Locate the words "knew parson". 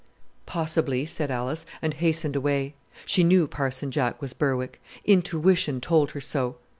3.23-3.91